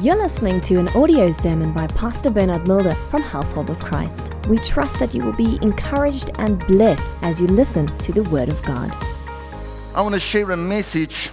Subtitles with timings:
[0.00, 4.22] You're listening to an audio sermon by Pastor Bernard Mulder from Household of Christ.
[4.48, 8.48] We trust that you will be encouraged and blessed as you listen to the Word
[8.48, 8.90] of God.
[9.94, 11.28] I want to share a message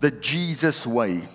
[0.00, 1.28] the Jesus way.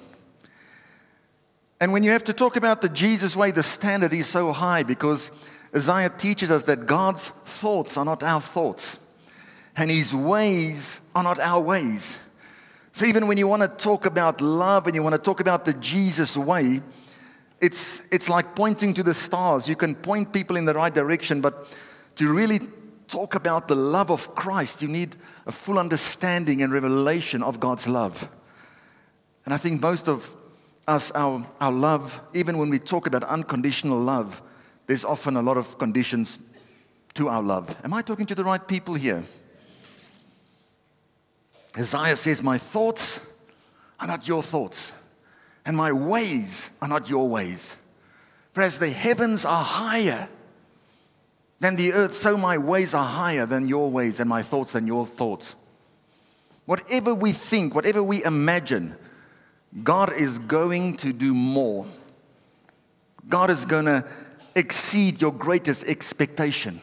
[1.80, 4.82] And when you have to talk about the Jesus way, the standard is so high
[4.82, 5.30] because
[5.76, 8.98] Isaiah teaches us that God's thoughts are not our thoughts,
[9.78, 12.20] and his ways are not our ways.
[12.94, 15.66] So even when you want to talk about love and you want to talk about
[15.66, 16.80] the Jesus way,
[17.60, 19.68] it's, it's like pointing to the stars.
[19.68, 21.68] You can point people in the right direction, but
[22.18, 22.60] to really
[23.08, 25.16] talk about the love of Christ, you need
[25.48, 28.30] a full understanding and revelation of God's love.
[29.46, 30.30] And I think most of
[30.88, 34.40] us, our, our love, even when we talk about unconditional love,
[34.86, 36.38] there's often a lot of conditions
[37.16, 37.76] to our love.
[37.84, 39.24] Am I talking to the right people here?
[41.78, 43.20] Isaiah says, My thoughts
[44.00, 44.94] are not your thoughts,
[45.66, 47.78] and my ways are not your ways.
[48.54, 50.30] For as the heavens are higher
[51.60, 54.86] than the earth, so my ways are higher than your ways, and my thoughts than
[54.86, 55.56] your thoughts.
[56.66, 58.96] Whatever we think, whatever we imagine,
[59.84, 61.88] God is going to do more.
[63.28, 64.06] God is going to
[64.56, 66.80] exceed your greatest expectation.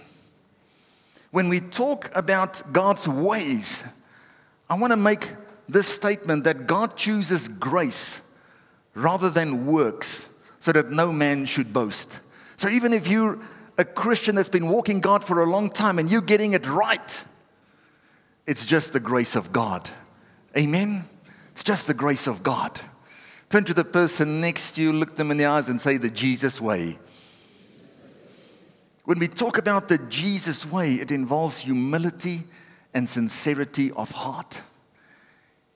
[1.31, 3.85] When we talk about God's ways,
[4.71, 5.35] I want to make
[5.69, 8.23] this statement that God chooses grace
[8.95, 10.29] rather than works
[10.61, 12.21] so that no man should boast.
[12.57, 13.39] So even if you're
[13.77, 17.25] a Christian that's been walking God for a long time and you're getting it right,
[18.47, 19.91] it's just the grace of God.
[20.57, 21.09] Amen?
[21.51, 22.79] It's just the grace of God.
[23.49, 26.11] Turn to the person next to you, look them in the eyes, and say, The
[26.11, 26.99] Jesus way.
[29.05, 32.45] When we talk about the Jesus way, it involves humility
[32.95, 34.63] and sincerity of heart.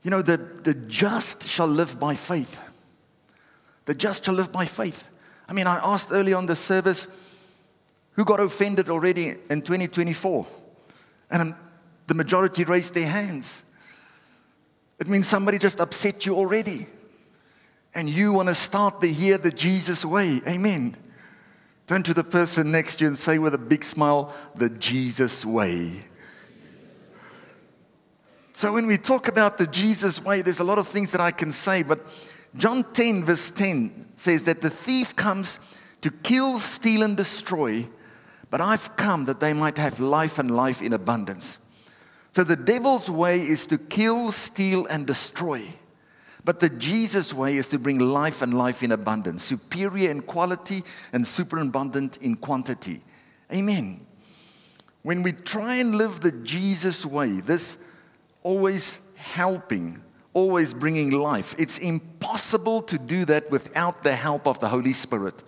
[0.02, 2.62] You know, the, the just shall live by faith.
[3.86, 5.10] The just shall live by faith.
[5.48, 7.06] I mean, I asked early on the service
[8.14, 10.46] who got offended already in 2024?
[11.30, 11.56] And um,
[12.06, 13.64] the majority raised their hands.
[14.98, 16.86] It means somebody just upset you already.
[17.94, 20.40] And you want to start the year the Jesus way.
[20.46, 20.96] Amen.
[21.86, 25.44] Turn to the person next to you and say with a big smile, the Jesus
[25.44, 26.04] way.
[28.56, 31.32] So when we talk about the Jesus way, there's a lot of things that I
[31.32, 32.06] can say, but
[32.56, 35.58] John 10, verse 10 says that the thief comes
[36.02, 37.88] to kill, steal, and destroy,
[38.50, 41.58] but I've come that they might have life and life in abundance.
[42.30, 45.74] So the devil's way is to kill, steal, and destroy.
[46.44, 50.84] But the Jesus way is to bring life and life in abundance, superior in quality
[51.12, 53.02] and superabundant in quantity.
[53.52, 54.06] Amen.
[55.02, 57.78] When we try and live the Jesus way, this
[58.44, 60.00] always helping,
[60.32, 61.56] always bringing life.
[61.58, 65.42] It's impossible to do that without the help of the Holy Spirit.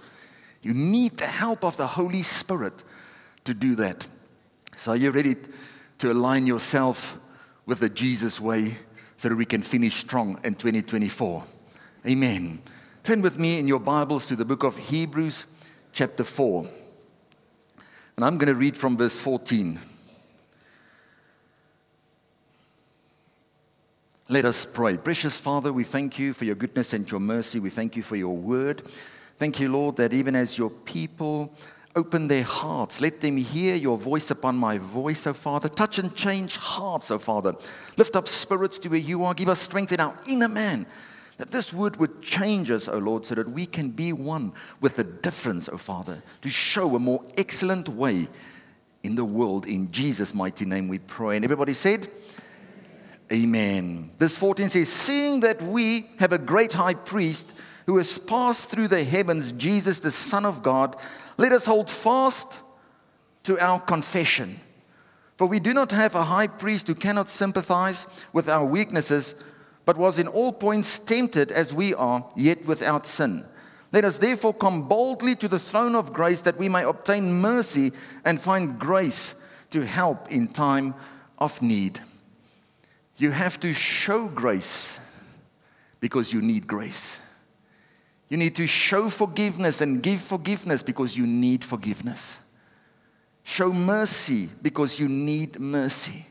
[0.63, 2.83] You need the help of the Holy Spirit
[3.45, 4.09] to do that.
[4.77, 5.37] So, are you ready
[5.99, 7.19] to align yourself
[7.67, 8.79] with the Jesus way
[9.17, 11.45] so that we can finish strong in 2024?
[12.07, 12.61] Amen.
[13.05, 15.47] Turn with me in your Bibles to the book of Hebrews,
[15.93, 16.69] chapter 4.
[18.17, 19.81] And I'm going to read from verse 14.
[24.29, 24.97] Let us pray.
[24.97, 27.61] Precious Father, we thank you for your goodness and your mercy.
[27.61, 28.83] We thank you for your word.
[29.39, 31.55] Thank you, Lord, that even as your people
[31.95, 35.69] open their hearts, let them hear your voice upon my voice, O Father.
[35.69, 37.55] Touch and change hearts, O Father.
[37.97, 39.33] Lift up spirits to where you are.
[39.33, 40.87] Give us strength in our inner man.
[41.39, 44.97] That this word would change us, O Lord, so that we can be one with
[44.97, 48.27] the difference, O Father, to show a more excellent way
[49.05, 49.67] in the world.
[49.67, 51.37] In Jesus' mighty name we pray.
[51.37, 52.09] And everybody said,
[53.33, 54.11] Amen.
[54.19, 57.51] Verse 14 says, Seeing that we have a great high priest
[57.87, 60.97] who has passed through the heavens, Jesus, the Son of God,
[61.37, 62.61] let us hold fast
[63.45, 64.61] to our confession.
[65.37, 69.35] For we do not have a high priest who cannot sympathize with our weaknesses,
[69.85, 73.45] but was in all points tempted as we are, yet without sin.
[73.93, 77.93] Let us therefore come boldly to the throne of grace that we may obtain mercy
[78.25, 79.35] and find grace
[79.71, 80.95] to help in time
[81.39, 82.01] of need.
[83.17, 85.01] You have to show grace
[86.01, 87.21] because you need grace.
[88.29, 92.41] You need to show forgiveness and give forgiveness because you need forgiveness.
[93.45, 96.27] Show mercy because you need mercy.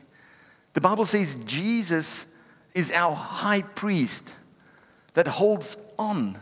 [0.74, 2.26] The Bible says Jesus
[2.74, 4.34] is our high priest
[5.14, 6.38] that holds on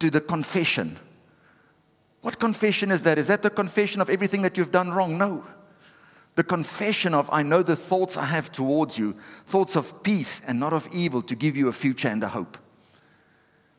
[0.00, 0.98] to the confession.
[2.22, 3.18] What confession is that?
[3.18, 5.16] Is that the confession of everything that you've done wrong?
[5.16, 5.46] No.
[6.36, 9.16] The confession of, I know the thoughts I have towards you,
[9.46, 12.58] thoughts of peace and not of evil to give you a future and a hope.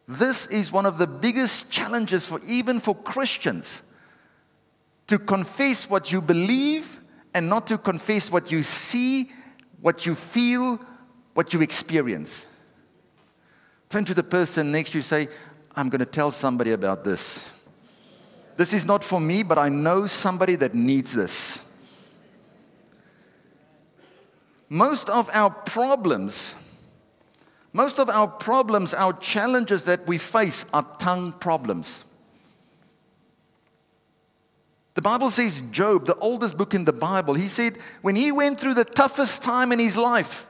[0.08, 3.84] This is one of the biggest challenges for even for Christians
[5.06, 7.00] to confess what you believe
[7.34, 9.32] and not to confess what you see,
[9.82, 10.80] what you feel,
[11.36, 12.48] what you experience.
[13.90, 15.28] Turn to the person next to you say,
[15.76, 17.50] I'm going to tell somebody about this.
[18.56, 21.62] This is not for me, but I know somebody that needs this.
[24.70, 26.56] Most of our problems,
[27.74, 32.04] most of our problems, our challenges that we face are tongue problems.
[34.96, 38.60] The Bible says, Job, the oldest book in the Bible, he said when he went
[38.60, 40.48] through the toughest time in his life,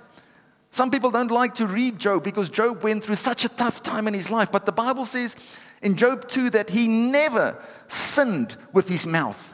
[0.71, 4.07] some people don't like to read Job because Job went through such a tough time
[4.07, 4.51] in his life.
[4.51, 5.35] But the Bible says
[5.81, 9.53] in Job 2 that he never sinned with his mouth.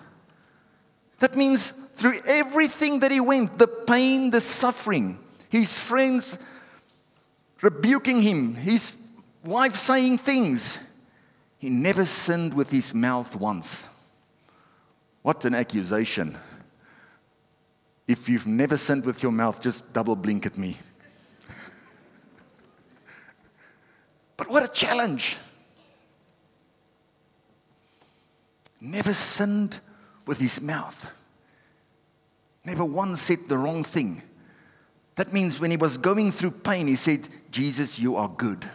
[1.20, 5.18] That means through everything that he went the pain, the suffering,
[5.48, 6.38] his friends
[7.62, 8.94] rebuking him, his
[9.42, 10.80] wife saying things
[11.60, 13.86] he never sinned with his mouth once.
[15.22, 16.38] What an accusation.
[18.06, 20.78] If you've never sinned with your mouth, just double blink at me.
[24.36, 25.38] but what a challenge.
[28.82, 29.80] Never sinned
[30.28, 31.14] with his mouth.
[32.66, 34.22] Never once said the wrong thing.
[35.16, 38.66] That means when he was going through pain, he said, Jesus, you are good.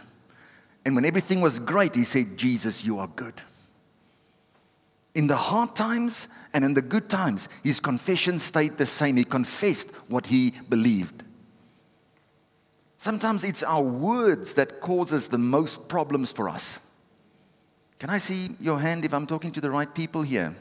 [0.85, 3.41] And when everything was great, he said, Jesus, you are good.
[5.15, 9.17] In the hard times and in the good times, his confession stayed the same.
[9.17, 11.23] He confessed what he believed.
[12.97, 16.79] Sometimes it's our words that causes the most problems for us.
[17.97, 20.55] Can I see your hand if I'm talking to the right people here?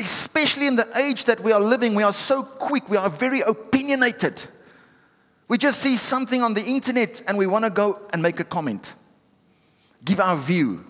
[0.00, 3.42] Especially in the age that we are living, we are so quick, we are very
[3.42, 4.42] opinionated.
[5.46, 8.44] We just see something on the internet and we want to go and make a
[8.44, 8.94] comment,
[10.04, 10.84] give our view,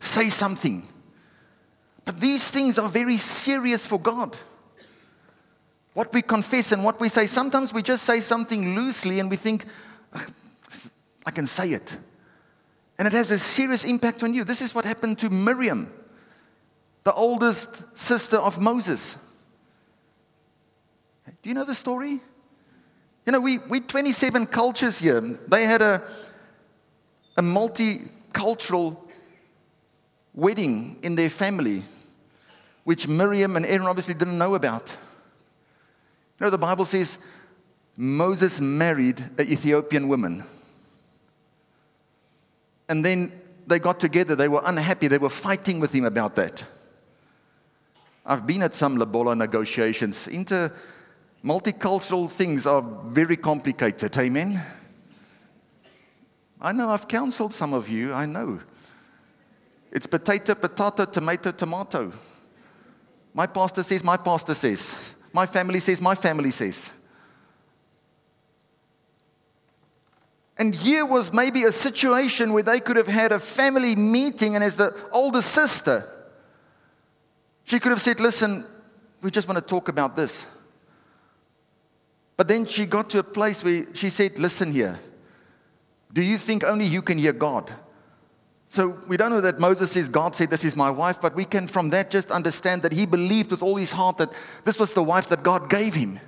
[0.00, 0.88] say something.
[2.04, 4.36] But these things are very serious for God.
[5.92, 9.36] What we confess and what we say, sometimes we just say something loosely and we
[9.36, 9.66] think,
[11.26, 11.96] I can say it.
[12.98, 14.42] And it has a serious impact on you.
[14.42, 15.92] This is what happened to Miriam,
[17.04, 19.16] the oldest sister of Moses.
[21.42, 22.20] Do you know the story?
[23.26, 25.20] You know, we, we 27 cultures here.
[25.20, 26.02] They had a,
[27.36, 28.96] a multicultural
[30.34, 31.82] wedding in their family
[32.88, 34.96] which Miriam and Aaron obviously didn't know about.
[36.40, 37.18] You know, the Bible says
[37.98, 40.42] Moses married an Ethiopian woman.
[42.88, 43.30] And then
[43.66, 44.34] they got together.
[44.34, 45.06] They were unhappy.
[45.06, 46.64] They were fighting with him about that.
[48.28, 50.28] I've been at some Lobola negotiations.
[50.28, 50.70] Inter
[51.42, 54.14] multicultural things are very complicated.
[54.18, 54.62] Amen.
[56.60, 58.12] I know I've counseled some of you.
[58.12, 58.60] I know.
[59.90, 62.12] It's potato, potato, tomato, tomato.
[63.32, 65.14] My pastor says, my pastor says.
[65.32, 66.92] My family says, my family says.
[70.58, 74.62] And here was maybe a situation where they could have had a family meeting, and
[74.62, 76.17] as the older sister,
[77.68, 78.64] she could have said, Listen,
[79.20, 80.46] we just want to talk about this.
[82.34, 84.98] But then she got to a place where she said, Listen here,
[86.10, 87.70] do you think only you can hear God?
[88.70, 91.44] So we don't know that Moses says, God said, This is my wife, but we
[91.44, 94.32] can from that just understand that he believed with all his heart that
[94.64, 96.20] this was the wife that God gave him.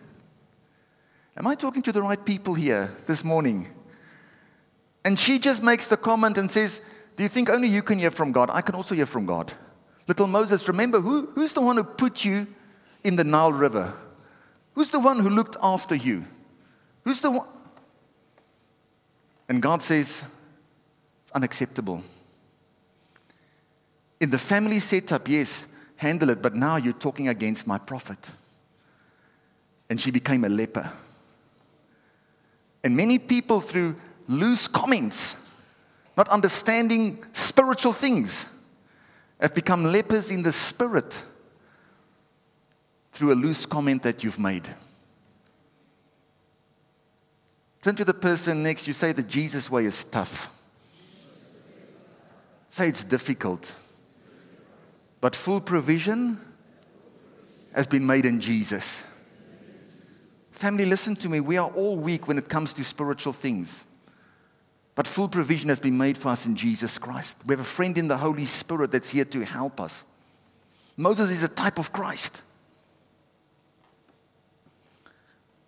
[1.39, 3.67] Am I talking to the right people here this morning?
[5.07, 6.83] And she just makes the comment and says,
[7.17, 8.51] Do you think only you can hear from God?
[8.53, 9.51] I can also hear from God.
[10.11, 12.49] Little Moses, remember who, who's the one who put you
[13.05, 13.95] in the Nile River?
[14.75, 16.25] Who's the one who looked after you?
[17.05, 17.47] Who's the one?
[19.49, 20.25] And God says,
[21.23, 22.03] It's unacceptable.
[24.19, 28.33] In the family setup, yes, handle it, but now you're talking against my prophet.
[29.89, 30.91] And she became a leper.
[32.83, 33.95] And many people, through
[34.27, 35.37] loose comments,
[36.17, 38.49] not understanding spiritual things,
[39.41, 41.23] have become lepers in the spirit
[43.13, 44.69] through a loose comment that you've made.
[47.83, 50.51] Turn to the person next, you say the Jesus way is tough.
[52.69, 53.75] Say it's difficult.
[55.21, 56.39] But full provision
[57.75, 59.05] has been made in Jesus.
[60.51, 61.41] Family, listen to me.
[61.41, 63.85] We are all weak when it comes to spiritual things.
[65.01, 67.39] But full provision has been made for us in Jesus Christ.
[67.47, 70.05] We have a friend in the Holy Spirit that's here to help us.
[70.95, 72.43] Moses is a type of Christ.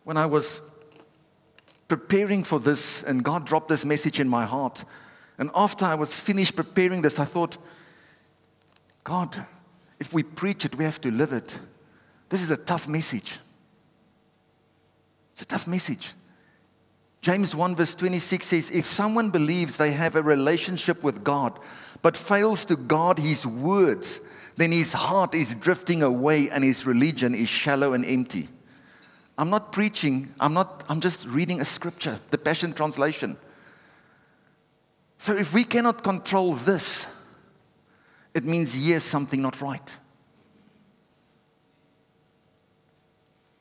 [0.05, 0.61] When I was
[1.89, 4.85] preparing for this and God dropped this message in my heart,
[5.39, 7.57] And after I was finished preparing this, I thought,
[9.03, 9.47] God,
[9.99, 11.59] if we preach it, we have to live it.
[12.29, 13.39] This is a tough message.
[15.33, 16.13] It's a tough message.
[17.23, 21.59] James 1, verse 26 says, If someone believes they have a relationship with God,
[22.03, 24.21] but fails to guard his words,
[24.57, 28.49] then his heart is drifting away and his religion is shallow and empty.
[29.39, 33.37] I'm not preaching, I'm, not, I'm just reading a scripture, the Passion Translation.
[35.19, 37.07] So if we cannot control this,
[38.35, 39.99] it means here's something not right.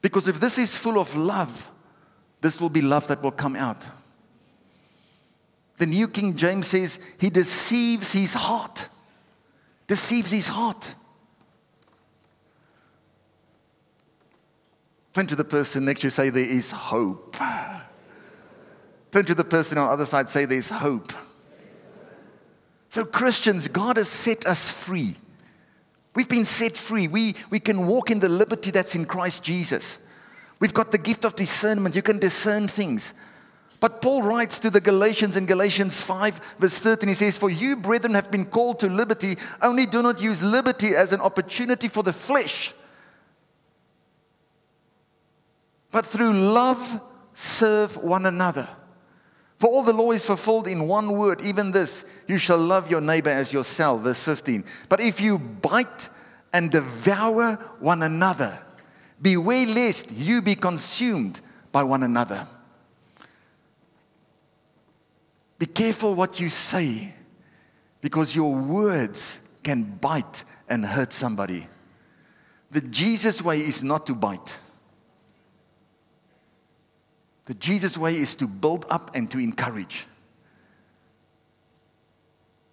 [0.02, 1.71] Because if this is full of love,
[2.42, 3.86] this will be love that will come out.
[5.78, 8.90] The New King James says he deceives his heart.
[9.88, 10.96] Deceives his heart.
[15.14, 17.36] Turn to the person next to you, say, There is hope.
[19.12, 21.12] Turn to the person on the other side, say, There's hope.
[22.90, 25.16] So, Christians, God has set us free.
[26.16, 27.08] We've been set free.
[27.08, 29.98] We, we can walk in the liberty that's in Christ Jesus.
[30.62, 31.96] We've got the gift of discernment.
[31.96, 33.16] You can discern things.
[33.82, 37.76] But Paul writes to the Galatians in Galatians 5, verse 13, he says, For you,
[37.76, 42.04] brethren, have been called to liberty, only do not use liberty as an opportunity for
[42.04, 42.76] the flesh,
[45.90, 47.02] but through love
[47.34, 48.70] serve one another.
[49.58, 53.02] For all the law is fulfilled in one word, even this you shall love your
[53.02, 54.02] neighbor as yourself.
[54.02, 54.64] Verse 15.
[54.90, 56.10] But if you bite
[56.54, 58.60] and devour one another,
[59.22, 61.40] beware lest you be consumed
[61.72, 62.48] by one another.
[65.60, 67.14] Be careful what you say,
[68.02, 71.68] because your words can bite and hurt somebody.
[72.72, 74.58] The Jesus way is not to bite.
[77.46, 80.08] The Jesus way is to build up and to encourage.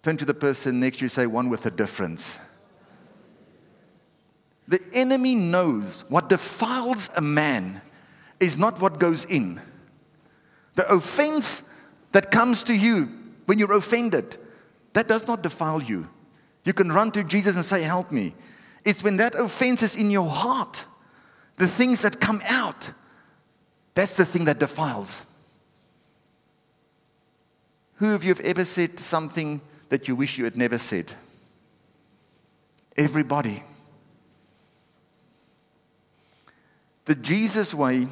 [0.01, 2.39] Turn to the person next to you, say, one with a difference.
[4.69, 7.81] The enemy knows what defiles a man
[8.39, 9.61] is not what goes in.
[10.75, 11.63] The offense
[12.13, 13.09] that comes to you
[13.45, 14.37] when you're offended,
[14.93, 16.07] that does not defile you.
[16.63, 18.33] You can run to Jesus and say, Help me.
[18.85, 20.85] It's when that offense is in your heart,
[21.57, 22.93] the things that come out
[23.99, 25.25] that's the thing that defiles.
[27.95, 29.59] Who of you have ever said something
[29.89, 31.11] that you wish you had never said?
[32.95, 33.61] Everybody.
[37.09, 38.07] The Jesus way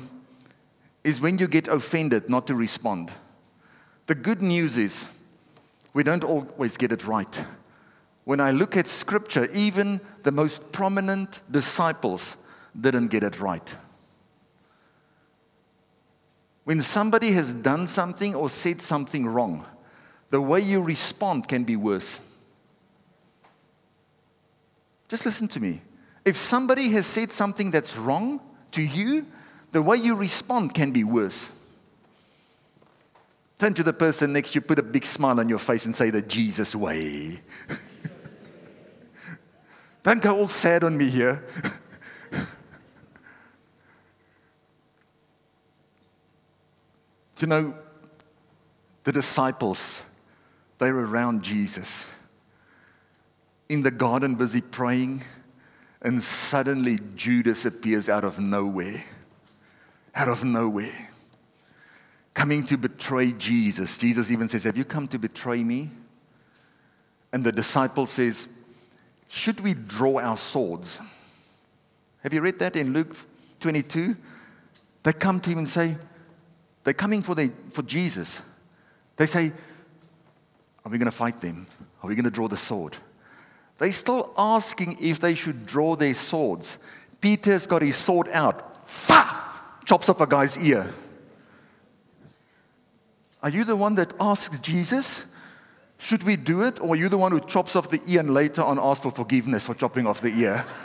[1.04, 3.12] is when you get offended not to respond.
[4.08, 5.08] The good news is
[5.94, 7.46] we don't always get it right.
[8.24, 12.38] When I look at scripture, even the most prominent disciples
[12.82, 13.76] didn't get it right.
[16.64, 19.64] When somebody has done something or said something wrong,
[20.32, 22.20] the way you respond can be worse.
[25.08, 25.82] Just listen to me.
[26.26, 29.26] If somebody has said something that's wrong to you,
[29.72, 31.52] the way you respond can be worse.
[33.58, 35.96] Turn to the person next to you, put a big smile on your face, and
[35.96, 37.42] say the Jesus way.
[40.04, 41.46] Don't go all sad on me here.
[47.40, 47.76] You know,
[49.04, 50.04] the disciples,
[50.80, 52.08] they were around Jesus
[53.70, 55.24] in the garden, busy praying,
[56.02, 59.04] and suddenly Judas appears out of nowhere.
[60.16, 61.10] Out of nowhere.
[62.34, 63.98] Coming to betray Jesus.
[63.98, 65.90] Jesus even says, Have you come to betray me?
[67.34, 68.48] And the disciple says,
[69.28, 71.02] Should we draw our swords?
[72.24, 73.16] Have you read that in Luke
[73.60, 74.16] 22?
[75.04, 75.98] They come to him and say,
[76.88, 78.42] they're coming for, the, for Jesus.
[79.18, 79.52] They say,
[80.86, 81.68] Are we going to fight them?
[82.02, 82.96] Are we going to draw the sword?
[83.78, 86.80] They're still asking if they should draw their swords.
[87.22, 88.88] Peter's got his sword out.
[88.88, 89.44] Fa!
[89.86, 90.94] Chops up a guy's ear.
[93.42, 95.24] Are you the one that asks Jesus,
[96.00, 96.80] should we do it?
[96.80, 99.12] Or are you the one who chops off the ear and later on asks for
[99.12, 100.66] forgiveness for chopping off the ear?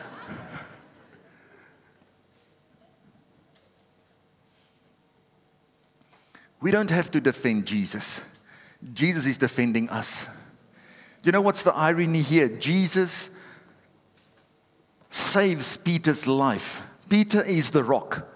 [6.61, 8.21] We don't have to defend Jesus.
[8.95, 10.29] Jesus is defending us.
[11.23, 12.49] You know what's the irony here?
[12.49, 13.31] Jesus
[15.11, 16.83] saves Peter's life.
[17.09, 18.29] Peter is the rock.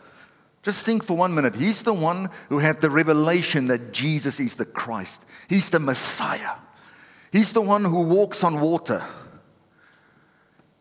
[0.63, 1.57] Just think for one minute.
[1.57, 6.57] He's the one who had the revelation that Jesus is the Christ, He's the Messiah.
[7.33, 9.05] He's the one who walks on water.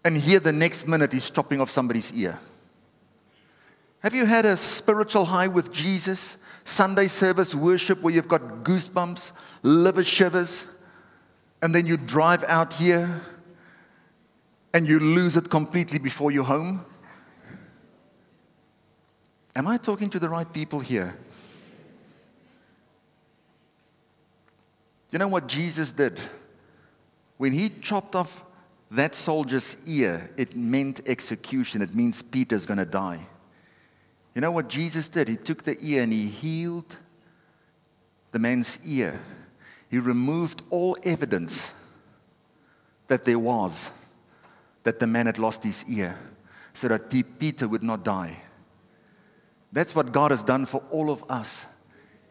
[0.06, 2.40] And here, the next minute, he's chopping off somebody's ear.
[4.00, 6.38] Have you had a spiritual high with Jesus?
[6.64, 9.32] Sunday service worship where you've got goosebumps,
[9.64, 10.68] liver shivers,
[11.66, 13.22] and then you drive out here
[14.72, 16.86] and you lose it completely before you're home?
[19.56, 21.18] Am I talking to the right people here?
[25.12, 26.20] You know what Jesus did?
[27.38, 28.44] When he chopped off
[28.92, 31.82] that soldier's ear, it meant execution.
[31.82, 33.26] It means Peter's going to die.
[34.36, 35.30] You know what Jesus did?
[35.30, 36.96] He took the ear and he healed
[38.32, 39.20] the man's ear.
[39.96, 41.74] He removed all evidence
[43.08, 43.94] that there was
[44.84, 46.20] that the man had lost his ear
[46.74, 47.10] so that
[47.40, 48.36] Peter would not die.
[49.72, 51.66] That's what God has done for all of us.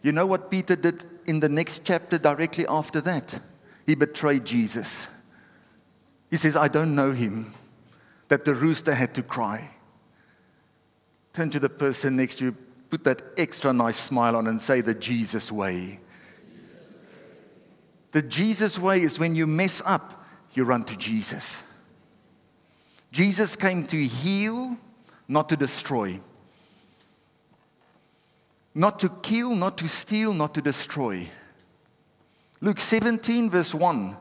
[0.03, 3.41] You know what Peter did in the next chapter directly after that?
[3.87, 5.09] He betrayed Jesus.
[6.31, 7.55] He says, I don't know him,
[8.29, 9.71] that the rooster had to cry.
[11.33, 12.57] Turn to the person next to you,
[12.91, 16.01] put that extra nice smile on, and say the Jesus way.
[18.15, 21.65] The Jesus way is when you mess up, you run to Jesus.
[23.11, 24.77] Jesus came to heal,
[25.27, 26.21] not to destroy.
[28.73, 31.29] Not to kill, not to steal, not to destroy.
[32.61, 34.17] Luke 17, verse 1,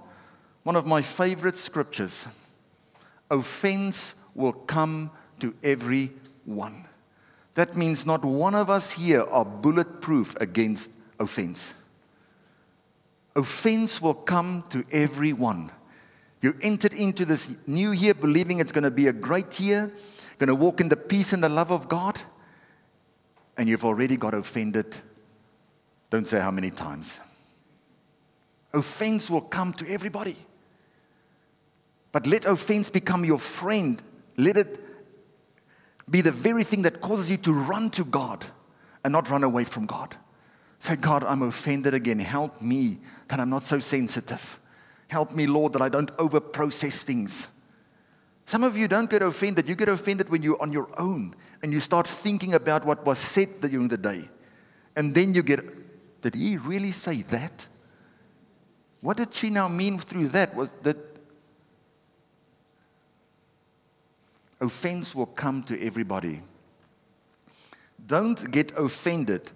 [0.63, 2.27] one of my favorite scriptures.
[3.29, 6.11] Offense will come to every
[6.45, 6.85] one.
[7.53, 11.75] That means not one of us here are bulletproof against offense.
[13.35, 15.71] Oh, offense will come to everyone.
[16.41, 19.91] You entered into this new year believing it's going to be a great year,
[20.39, 22.19] going to walk in the peace and the love of God,
[23.57, 24.95] and you've already got offended.
[26.09, 27.21] Don't say how many times.
[28.73, 30.35] Oh, offense will come to everybody.
[32.11, 34.01] But let offense become your friend.
[34.37, 34.79] Let it
[36.09, 38.45] be the very thing that causes you to run to God
[39.03, 40.15] and not run away from God.
[40.83, 42.19] Say, God, I'm offended again.
[42.19, 42.99] Help me
[43.29, 44.59] that I'm not so sensitive.
[45.07, 47.47] Help me, Lord, that I don't over process things.
[48.45, 49.69] Some of you don't get offended.
[49.69, 53.17] You get offended when you're on your own and you start thinking about what was
[53.17, 54.27] said during the day.
[54.97, 57.65] And then you get, did he really say that?
[58.99, 60.53] What did she now mean through that?
[60.53, 60.97] Was that
[64.59, 66.41] offense will come to everybody.
[68.05, 69.49] Don't get offended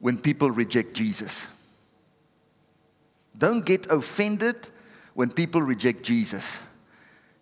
[0.00, 1.48] when people reject Jesus.
[3.36, 4.68] Don't get offended
[5.14, 6.62] when people reject Jesus.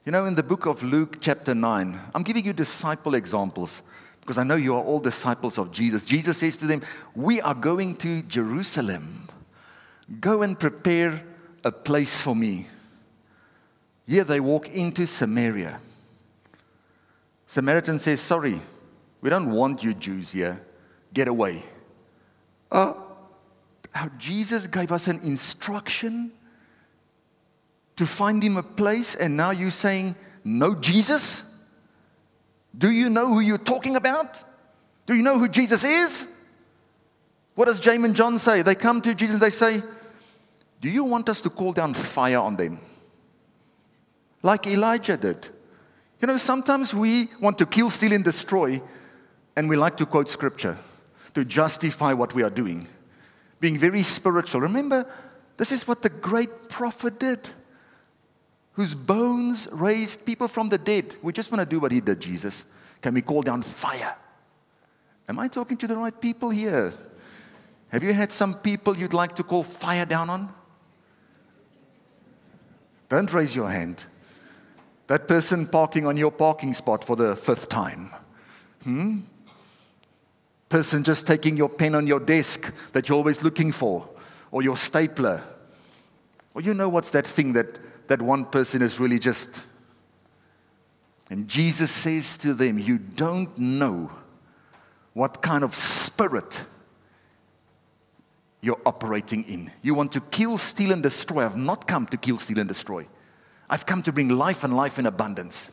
[0.04, 3.82] You know, in the book of Luke, chapter 9, I'm giving you disciple examples
[4.20, 6.04] because I know you are all disciples of Jesus.
[6.04, 6.82] Jesus says to them,
[7.14, 9.28] We are going to Jerusalem.
[10.20, 11.22] Go and prepare
[11.64, 12.68] a place for me.
[14.06, 15.80] Here they walk into Samaria.
[17.46, 18.60] Samaritan says, Sorry,
[19.20, 20.62] we don't want you Jews here.
[21.12, 21.64] Get away.
[22.70, 23.02] Oh,
[23.92, 26.33] how Jesus gave us an instruction
[27.96, 31.42] to find him a place, and now you're saying, No, Jesus?
[32.76, 34.44] Do you know who you're talking about?
[35.07, 36.29] Do you know who Jesus is?
[37.55, 38.61] What does James and John say?
[38.61, 39.83] They come to Jesus, they say,
[40.81, 42.81] Do you want us to call down fire on them?
[44.42, 45.48] Like Elijah did.
[46.20, 48.83] You know, sometimes we want to kill, steal, and destroy,
[49.57, 50.76] and we like to quote scripture
[51.37, 52.88] to justify what we are doing,
[53.61, 54.62] being very spiritual.
[54.62, 55.05] Remember,
[55.59, 57.51] this is what the great prophet did,
[58.72, 61.14] whose bones raised people from the dead.
[61.20, 62.64] We just want to do what he did, Jesus.
[63.03, 64.16] Can we call down fire?
[65.29, 66.94] Am I talking to the right people here?
[67.90, 70.55] Have you had some people you'd like to call fire down on?
[73.11, 74.03] Don't raise your hand.
[75.09, 78.11] That person parking on your parking spot for the fifth time.
[78.85, 79.18] Hmm?
[80.68, 84.09] Person just taking your pen on your desk that you're always looking for,
[84.50, 85.44] or your stapler.
[86.55, 89.62] Or you know what's that thing that, that one person is really just.
[91.31, 94.11] And Jesus says to them, You don't know
[95.12, 96.64] what kind of spirit
[98.61, 99.70] you're operating in.
[99.83, 101.44] You want to kill, steal, and destroy.
[101.44, 103.07] I've not come to kill, steal, and destroy.
[103.68, 105.70] I've come to bring life and life in abundance.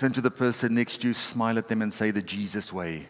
[0.00, 3.06] Turn to the person next to you, smile at them, and say the Jesus way.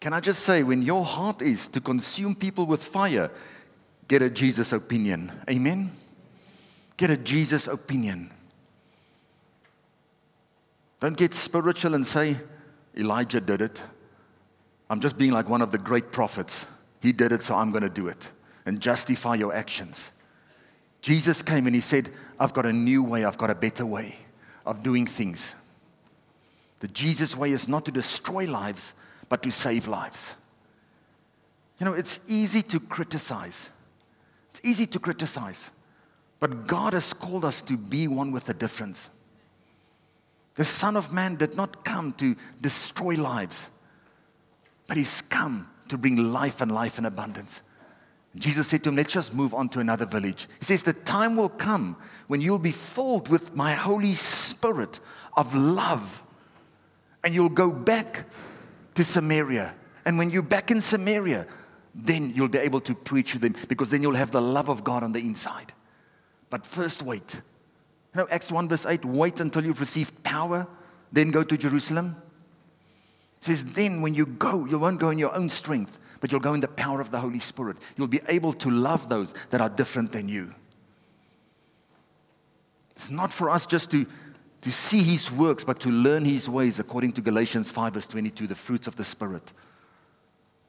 [0.00, 3.30] Can I just say, when your heart is to consume people with fire,
[4.08, 5.30] get a Jesus opinion.
[5.48, 5.92] Amen?
[6.96, 8.32] Get a Jesus opinion.
[10.98, 12.36] Don't get spiritual and say,
[12.96, 13.80] Elijah did it.
[14.90, 16.66] I'm just being like one of the great prophets.
[17.00, 18.28] He did it, so I'm going to do it.
[18.66, 20.10] And justify your actions.
[21.00, 24.18] Jesus came and he said, I've got a new way, I've got a better way
[24.64, 25.54] of doing things.
[26.80, 28.94] The Jesus way is not to destroy lives,
[29.28, 30.36] but to save lives.
[31.78, 33.70] You know, it's easy to criticize.
[34.50, 35.70] It's easy to criticize.
[36.40, 39.10] But God has called us to be one with a difference.
[40.56, 43.70] The Son of Man did not come to destroy lives,
[44.86, 47.62] but He's come to bring life and life in abundance.
[48.36, 50.48] Jesus said to him, Let's just move on to another village.
[50.58, 51.96] He says, The time will come
[52.26, 55.00] when you'll be filled with my Holy Spirit
[55.36, 56.22] of love,
[57.24, 58.26] and you'll go back
[58.94, 59.74] to Samaria.
[60.04, 61.46] And when you're back in Samaria,
[61.94, 64.82] then you'll be able to preach to them because then you'll have the love of
[64.82, 65.72] God on the inside.
[66.50, 67.34] But first, wait.
[67.34, 70.66] You know, Acts 1 verse 8 wait until you've received power,
[71.12, 72.16] then go to Jerusalem.
[73.36, 76.40] It says, then when you go, you won't go in your own strength, but you'll
[76.40, 77.76] go in the power of the Holy Spirit.
[77.96, 80.54] You'll be able to love those that are different than you.
[83.02, 84.06] It's not for us just to,
[84.60, 88.46] to see his works, but to learn his ways, according to Galatians 5, verse 22,
[88.46, 89.52] the fruits of the Spirit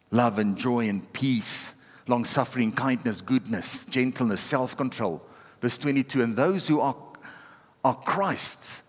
[0.10, 1.76] love and joy and peace,
[2.08, 5.22] long suffering, kindness, goodness, gentleness, self control.
[5.62, 6.96] Verse 22 And those who are,
[7.86, 8.82] are Christ's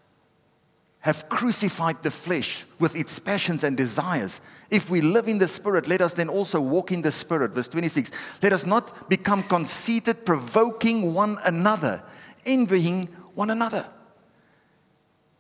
[1.01, 4.41] have crucified the flesh with its passions and desires.
[4.71, 7.51] If we live in the Spirit, let us then also walk in the Spirit.
[7.51, 8.11] Verse 26
[8.43, 12.03] Let us not become conceited, provoking one another,
[12.47, 13.87] envying one another.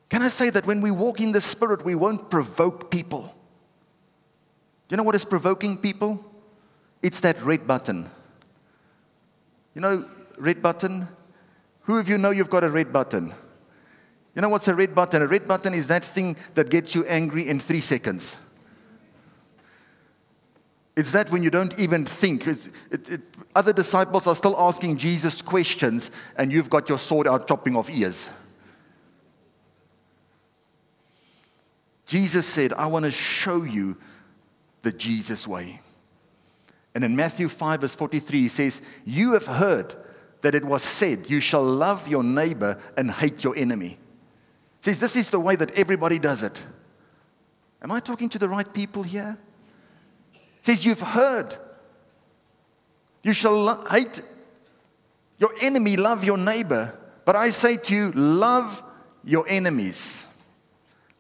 [0.09, 3.35] Can I say that when we walk in the Spirit, we won't provoke people?
[4.89, 6.25] You know what is provoking people?
[7.03, 8.11] It's that red button.
[9.75, 11.09] You know, red button?
[11.83, 13.35] Who of you know you've got a red button?
[14.35, 15.23] You know what's a red button?
[15.23, 18.37] A red button is that thing that gets you angry in three seconds.
[20.97, 22.47] It's that when you don't even think.
[22.47, 23.21] It, it,
[23.55, 27.91] other disciples are still asking Jesus questions, and you've got your sword out chopping off
[27.91, 28.31] ears.
[32.07, 33.97] Jesus said, I want to show you
[34.83, 35.81] the Jesus way.
[36.95, 39.97] And in Matthew 5, verse 43, he says, You have heard
[40.43, 43.99] that it was said, You shall love your neighbor and hate your enemy.
[44.81, 46.65] He says, This is the way that everybody does it.
[47.83, 49.39] Am I talking to the right people here?
[50.65, 51.59] Says, You've heard.
[53.23, 54.23] You shall hate
[55.39, 56.99] your enemy, love your neighbor.
[57.27, 58.83] But I say to you, love
[59.25, 60.27] your enemies.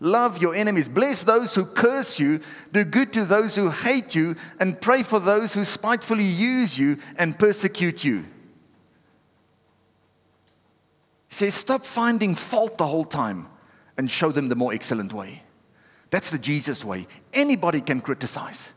[0.00, 0.88] Love your enemies.
[0.88, 2.40] Bless those who curse you.
[2.72, 4.36] Do good to those who hate you.
[4.60, 8.24] And pray for those who spitefully use you and persecute you.
[11.28, 13.46] He says, Stop finding fault the whole time
[13.98, 15.42] and show them the more excellent way.
[16.10, 17.06] That's the Jesus way.
[17.32, 18.72] Anybody can criticize.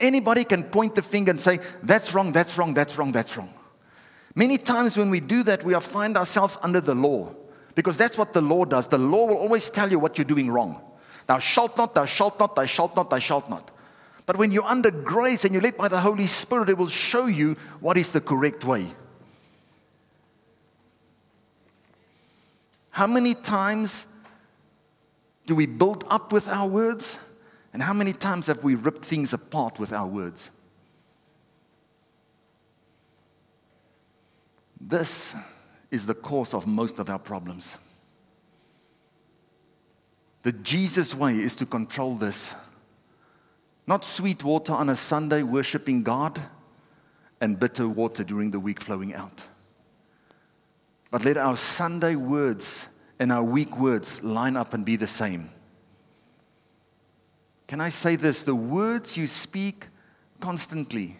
[0.00, 3.52] Anybody can point the finger and say, That's wrong, that's wrong, that's wrong, that's wrong.
[4.34, 7.34] Many times when we do that, we find ourselves under the law.
[7.74, 8.88] Because that's what the law does.
[8.88, 10.80] The law will always tell you what you're doing wrong.
[11.26, 13.70] Thou shalt not, thou shalt not, thou shalt not, thou shalt not.
[14.26, 17.26] But when you're under grace and you're led by the Holy Spirit, it will show
[17.26, 18.92] you what is the correct way.
[22.90, 24.06] How many times
[25.46, 27.20] do we build up with our words?
[27.72, 30.50] And how many times have we ripped things apart with our words?
[34.80, 35.34] This
[35.90, 37.78] is the cause of most of our problems.
[40.42, 42.54] The Jesus way is to control this.
[43.86, 46.40] Not sweet water on a Sunday worshiping God
[47.40, 49.44] and bitter water during the week flowing out.
[51.10, 55.50] But let our Sunday words and our week words line up and be the same.
[57.68, 58.42] Can I say this?
[58.42, 59.88] The words you speak
[60.40, 61.18] constantly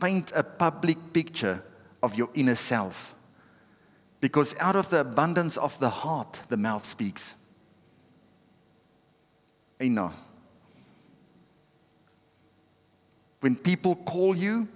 [0.00, 1.62] paint a public picture
[2.02, 3.14] of your inner self.
[4.20, 7.34] Because out of the abundance of the heart, the mouth speaks.
[9.80, 10.14] Enough.
[13.40, 14.68] When people call you,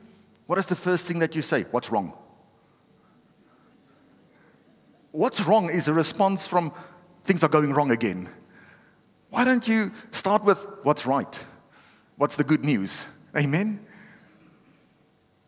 [0.46, 1.64] what is the first thing that you say?
[1.70, 2.14] What's wrong?
[5.12, 6.72] What's wrong is a response from
[7.24, 8.30] things are going wrong again.
[9.34, 11.44] Why don't you start with what's right?
[12.18, 13.08] What's the good news?
[13.36, 13.84] Amen?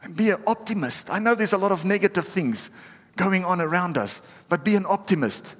[0.02, 1.08] And be an optimist.
[1.08, 2.72] I know there's a lot of negative things
[3.14, 5.54] going on around us, but be an optimist.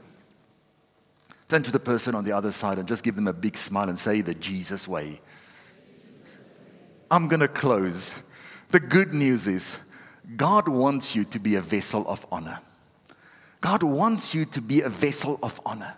[1.49, 3.89] Turn to the person on the other side and just give them a big smile
[3.89, 5.21] and say the Jesus way.
[7.09, 8.17] I'm going to close.
[8.73, 9.79] The good news is
[10.35, 12.59] God wants you to be a vessel of honor.
[13.61, 15.95] God wants you to be a vessel of honor.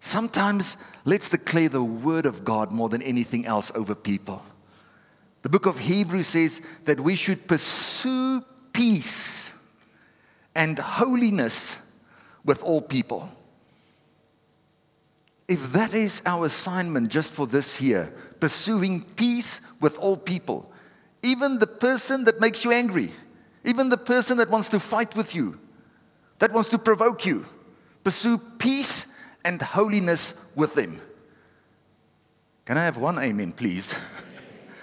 [0.00, 4.42] Sometimes let's declare the word of God more than anything else over people.
[5.42, 9.54] The book of Hebrews says that we should pursue peace
[10.54, 11.78] and holiness
[12.44, 13.30] with all people.
[15.46, 20.70] If that is our assignment just for this year, pursuing peace with all people,
[21.22, 23.10] even the person that makes you angry,
[23.64, 25.58] even the person that wants to fight with you,
[26.38, 27.46] that wants to provoke you.
[28.04, 29.07] Pursue peace
[29.48, 31.00] and holiness with them.
[32.66, 33.94] Can I have one amen, please?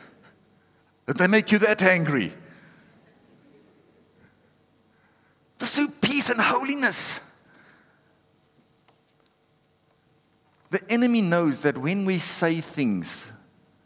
[1.05, 2.33] that they make you that angry.
[5.59, 7.21] Pursue peace and holiness.
[10.71, 13.31] The enemy knows that when we say things,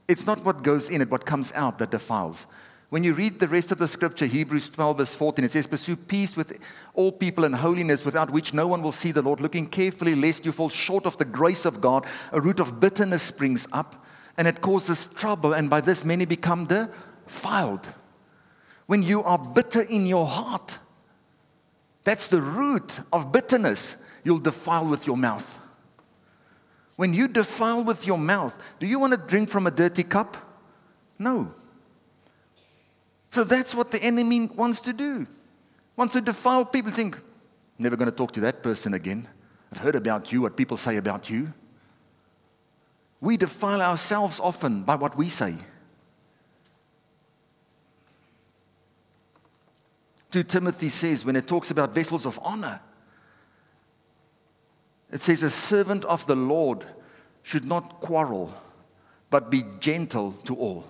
[0.08, 2.48] it's not what goes in it, what comes out that defiles.
[2.90, 5.96] When you read the rest of the scripture, Hebrews 12, verse 14, it says, Pursue
[5.96, 6.60] peace with
[6.96, 10.44] all people and holiness, without which no one will see the Lord, looking carefully lest
[10.44, 12.08] you fall short of the grace of God.
[12.32, 14.04] A root of bitterness springs up,
[14.38, 17.88] and it causes trouble, and by this many become defiled.
[18.88, 20.80] When you are bitter in your heart,
[22.04, 23.98] that's the root of bitterness.
[24.24, 25.60] You'll defile with your mouth.
[26.96, 30.38] When you defile with your mouth, do you want to drink from a dirty cup?
[31.20, 31.54] No.
[33.32, 35.28] So that's what the enemy wants to do.
[35.96, 36.92] Wants to defile people.
[36.92, 37.20] Think,
[37.78, 39.28] never going to talk to that person again.
[39.72, 41.54] I've heard about you, what people say about you.
[43.22, 45.56] We defile ourselves often by what we say.
[50.32, 52.80] 2 Timothy says, when it talks about vessels of honor,
[55.12, 56.86] it says, A servant of the Lord
[57.42, 58.54] should not quarrel,
[59.30, 60.86] but be gentle to all.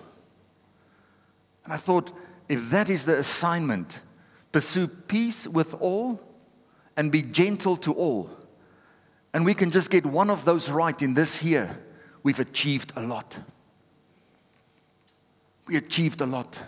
[1.64, 2.12] And I thought,
[2.50, 4.00] if that is the assignment,
[4.50, 6.20] pursue peace with all
[6.96, 8.28] and be gentle to all,
[9.32, 11.78] and we can just get one of those right in this year,
[12.24, 13.38] we've achieved a lot.
[15.68, 16.64] We achieved a lot.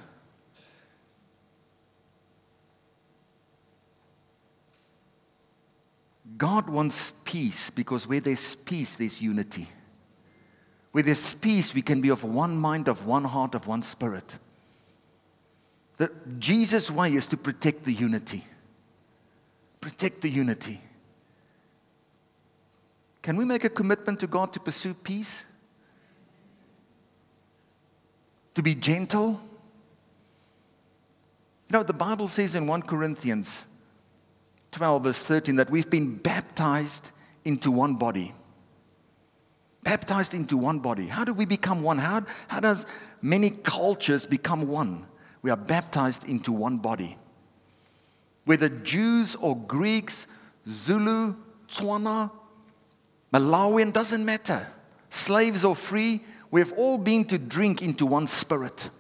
[6.39, 9.69] God wants peace because where there's peace, there's unity.
[10.93, 14.39] Where there's peace, we can be of one mind, of one heart, of one spirit.
[16.03, 16.11] The
[16.41, 18.45] Jesus way is to protect the unity.
[19.81, 20.81] Protect the unity.
[23.23, 25.45] Can we make a commitment to God to pursue peace?
[28.57, 29.41] To be gentle?
[31.69, 33.67] You know, the Bible says in 1 Corinthians
[34.73, 37.11] 12, verse 13, that we've been baptized
[37.45, 38.35] into one body.
[39.85, 41.07] Baptized into one body.
[41.07, 41.99] How do we become one?
[41.99, 42.87] How, how does
[43.21, 45.07] many cultures become one?
[45.43, 47.19] We are baptized into one body.
[48.45, 50.27] Whether Jews or Greeks,
[50.69, 51.35] Zulu,
[51.69, 52.31] Tswana,
[53.33, 54.69] Malawian, doesn't matter.
[55.11, 58.91] Slaves or free, we have all been to drink into one spirit.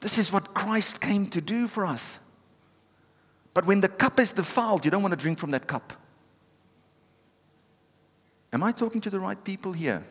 [0.00, 2.20] This is what Christ came to do for us.
[3.52, 5.92] But when the cup is defiled, you don't want to drink from that cup.
[8.52, 10.04] Am I talking to the right people here?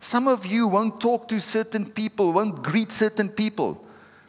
[0.00, 3.84] Some of you won't talk to certain people, won't greet certain people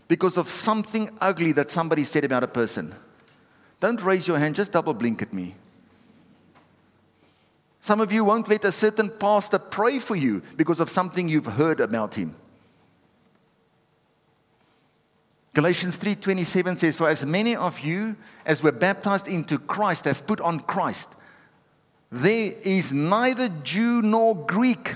[0.09, 2.93] because of something ugly that somebody said about a person.
[3.79, 5.55] Don't raise your hand, just double blink at me.
[7.79, 11.47] Some of you won't let a certain pastor pray for you because of something you've
[11.47, 12.35] heard about him.
[15.53, 20.39] Galatians 3:27 says for as many of you as were baptized into Christ have put
[20.39, 21.09] on Christ.
[22.11, 24.95] There is neither Jew nor Greek.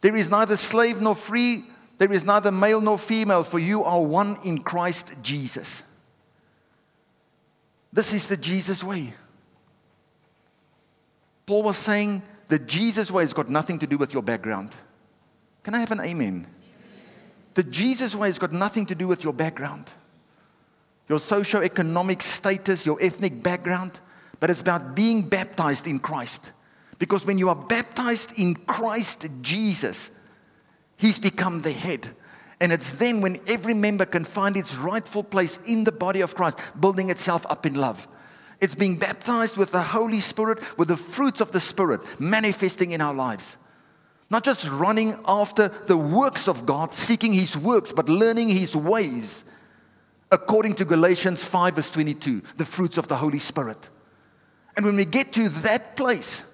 [0.00, 1.64] There is neither slave nor free.
[1.98, 5.84] There is neither male nor female, for you are one in Christ Jesus.
[7.92, 9.12] This is the Jesus way.
[11.44, 14.70] Paul was saying the Jesus way has got nothing to do with your background.
[15.62, 16.46] Can I have an amen?
[17.54, 19.90] The Jesus way has got nothing to do with your background,
[21.08, 24.00] your socio-economic status, your ethnic background,
[24.38, 26.52] but it's about being baptized in Christ.
[27.00, 30.12] Because when you are baptized in Christ Jesus,
[30.96, 32.14] He's become the head.
[32.60, 36.34] And it's then when every member can find its rightful place in the body of
[36.34, 38.06] Christ, building itself up in love.
[38.60, 43.00] It's being baptized with the Holy Spirit, with the fruits of the Spirit manifesting in
[43.00, 43.56] our lives.
[44.28, 49.42] Not just running after the works of God, seeking His works, but learning His ways,
[50.30, 53.88] according to Galatians 5, verse 22, the fruits of the Holy Spirit.
[54.76, 56.44] And when we get to that place,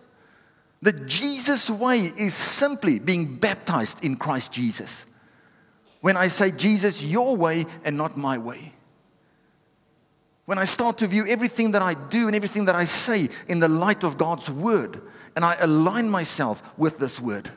[0.82, 5.06] the Jesus way is simply being baptized in Christ Jesus.
[6.00, 8.72] When I say, Jesus, your way and not my way.
[10.44, 13.58] When I start to view everything that I do and everything that I say in
[13.58, 15.02] the light of God's word,
[15.34, 17.50] and I align myself with this word.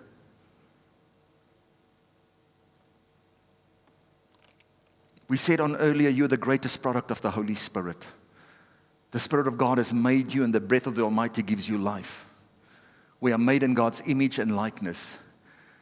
[5.28, 8.08] We said on earlier, you're the greatest product of the Holy Spirit.
[9.12, 11.78] The Spirit of God has made you, and the breath of the Almighty gives you
[11.78, 12.26] life.
[13.20, 15.20] We are made in God's image and likeness.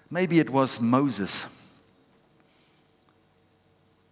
[0.10, 1.47] Maybe it was Moses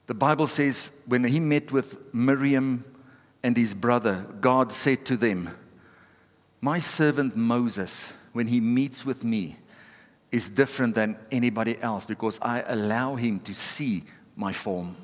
[0.08, 2.86] The Bible says when he met with Miriam
[3.44, 5.56] and his brother, God said to them,
[6.62, 9.58] My servant Moses, when he meets with me,
[10.32, 14.04] is different than anybody else because I allow him to see
[14.36, 14.96] my form.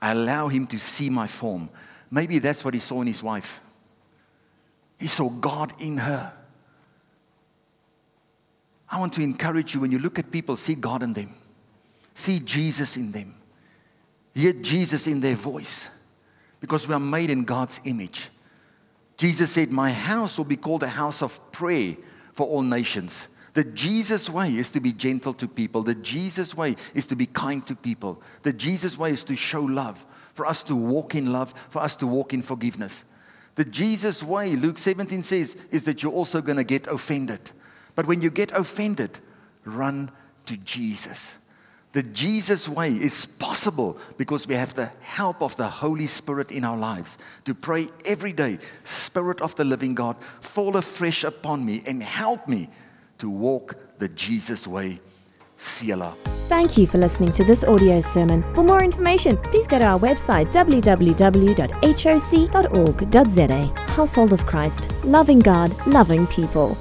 [0.00, 1.68] I allow him to see my form.
[2.10, 3.60] Maybe that's what he saw in his wife.
[4.98, 6.32] He saw God in her.
[8.90, 11.34] I want to encourage you when you look at people, see God in them,
[12.14, 13.34] see Jesus in them,
[14.34, 15.90] hear Jesus in their voice,
[16.60, 18.30] because we are made in God's image.
[19.16, 21.96] Jesus said, My house will be called a house of prayer
[22.32, 23.28] for all nations.
[23.54, 25.84] The Jesus way is to be gentle to people.
[25.84, 28.20] The Jesus way is to be kind to people.
[28.42, 31.94] The Jesus way is to show love, for us to walk in love, for us
[31.96, 33.04] to walk in forgiveness.
[33.54, 37.52] The Jesus way, Luke 17 says, is that you're also going to get offended.
[37.94, 39.20] But when you get offended,
[39.64, 40.10] run
[40.46, 41.34] to Jesus.
[41.92, 46.64] The Jesus way is possible because we have the help of the Holy Spirit in
[46.64, 51.84] our lives to pray every day, Spirit of the living God, fall afresh upon me
[51.86, 52.68] and help me
[53.18, 54.98] to walk the Jesus way.
[55.56, 56.14] Selah.
[56.48, 58.42] Thank you for listening to this audio sermon.
[58.54, 61.52] For more information, please go to our website www.hoc.org.za.
[63.92, 66.76] Household of Christ, loving God, loving people.